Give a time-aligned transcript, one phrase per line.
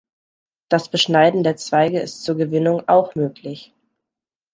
[0.67, 3.71] Das Beschneiden der Zweige ist zur Gewinnung auch möglich.